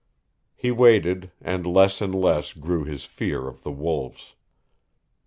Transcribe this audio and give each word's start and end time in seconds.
He 0.55 0.71
waited, 0.71 1.29
and 1.39 1.63
less 1.63 2.01
and 2.01 2.15
less 2.15 2.53
grew 2.53 2.85
his 2.85 3.05
fear 3.05 3.47
of 3.47 3.61
the 3.61 3.69
wolves. 3.69 4.33